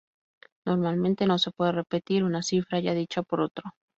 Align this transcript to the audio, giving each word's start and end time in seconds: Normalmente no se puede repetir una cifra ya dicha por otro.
Normalmente 0.65 1.27
no 1.27 1.37
se 1.37 1.51
puede 1.51 1.73
repetir 1.73 2.23
una 2.23 2.41
cifra 2.41 2.79
ya 2.79 2.95
dicha 2.95 3.21
por 3.21 3.39
otro. 3.39 3.61